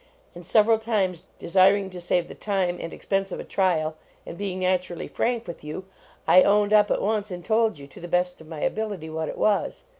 And 0.33 0.43
sev 0.43 0.65
eral 0.65 0.81
times, 0.81 1.25
desiring 1.37 1.91
to 1.91 2.01
save 2.01 2.27
the 2.27 2.33
time 2.33 2.79
and. 2.81 2.91
x 2.91 3.05
pense 3.05 3.31
of 3.31 3.39
a 3.39 3.43
trial, 3.43 3.97
and 4.25 4.35
being 4.35 4.61
naturally 4.61 5.07
frank 5.07 5.45
with 5.45 5.63
you, 5.63 5.85
I 6.27 6.41
owned 6.41 6.73
up 6.73 6.89
at 6.89 7.03
once 7.03 7.29
and 7.29 7.45
told 7.45 7.77
you, 7.77 7.85
to 7.85 7.99
the 7.99 8.07
best 8.07 8.41
of 8.41 8.47
my 8.47 8.61
ability, 8.61 9.11
what 9.11 9.29
it 9.29 9.37
was. 9.37 9.83